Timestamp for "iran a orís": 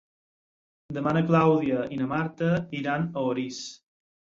2.83-3.67